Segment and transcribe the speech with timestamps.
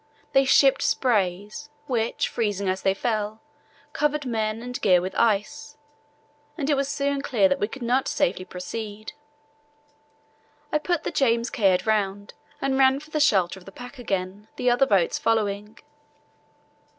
[0.33, 3.39] They shipped sprays, which, freezing as they fell,
[3.93, 5.77] covered men and gear with ice,
[6.57, 9.13] and soon it was clear that we could not safely proceed.
[10.71, 14.47] I put the James Caird round and ran for the shelter of the pack again,
[14.55, 15.77] the other boats following.